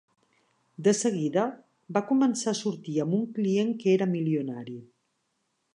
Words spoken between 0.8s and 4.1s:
De seguida, va començar a sortir amb un client que era